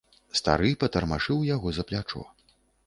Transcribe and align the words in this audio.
Стары 0.39 0.71
патармашыў 0.85 1.47
яго 1.55 1.67
за 1.79 1.83
плячо. 1.91 2.29